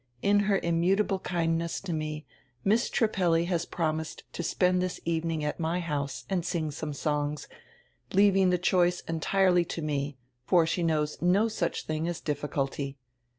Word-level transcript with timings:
In 0.23 0.39
her 0.39 0.59
immutable 0.63 1.19
kindness 1.19 1.79
to 1.81 1.93
me, 1.93 2.25
Miss 2.63 2.89
Trippelli 2.89 3.45
has 3.45 3.67
promised 3.67 4.23
to 4.33 4.41
spend 4.41 4.81
diis 4.81 4.99
evening 5.05 5.43
at 5.43 5.59
my 5.59 5.79
house 5.79 6.25
and 6.27 6.43
sing 6.43 6.71
some 6.71 6.91
songs, 6.91 7.47
leaving 8.11 8.49
the 8.49 8.57
choice 8.57 9.01
entirely 9.01 9.63
to 9.65 9.83
me, 9.83 10.17
for 10.43 10.65
she 10.65 10.81
knows 10.81 11.21
no 11.21 11.47
such 11.47 11.85
tiling 11.85 12.07
as 12.07 12.19
difficulty. 12.19 12.97